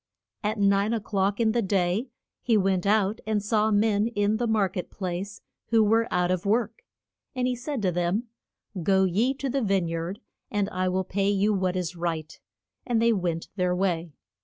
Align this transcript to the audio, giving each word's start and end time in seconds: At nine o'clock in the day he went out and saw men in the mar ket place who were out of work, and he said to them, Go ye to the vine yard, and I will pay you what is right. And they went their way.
At 0.43 0.57
nine 0.57 0.93
o'clock 0.95 1.39
in 1.39 1.51
the 1.51 1.61
day 1.61 2.09
he 2.41 2.57
went 2.57 2.87
out 2.87 3.19
and 3.27 3.43
saw 3.43 3.69
men 3.69 4.07
in 4.07 4.37
the 4.37 4.47
mar 4.47 4.67
ket 4.67 4.89
place 4.89 5.41
who 5.67 5.83
were 5.83 6.11
out 6.11 6.31
of 6.31 6.43
work, 6.43 6.81
and 7.35 7.45
he 7.45 7.55
said 7.55 7.83
to 7.83 7.91
them, 7.91 8.23
Go 8.81 9.03
ye 9.03 9.35
to 9.35 9.47
the 9.47 9.61
vine 9.61 9.87
yard, 9.87 10.19
and 10.49 10.67
I 10.71 10.89
will 10.89 11.03
pay 11.03 11.29
you 11.29 11.53
what 11.53 11.75
is 11.75 11.95
right. 11.95 12.39
And 12.83 12.99
they 12.99 13.13
went 13.13 13.49
their 13.57 13.75
way. 13.75 14.13